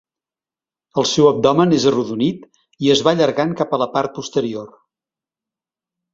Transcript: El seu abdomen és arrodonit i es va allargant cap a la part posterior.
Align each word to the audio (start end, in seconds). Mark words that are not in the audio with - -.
El 1.01 1.05
seu 1.09 1.27
abdomen 1.31 1.75
és 1.79 1.85
arrodonit 1.91 2.47
i 2.87 2.91
es 2.95 3.05
va 3.09 3.13
allargant 3.17 3.53
cap 3.61 3.77
a 3.77 3.81
la 3.83 3.89
part 3.99 4.19
posterior. 4.19 4.75